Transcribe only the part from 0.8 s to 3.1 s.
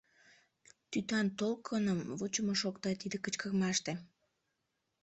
Тӱтан-толкыным вучымо шокта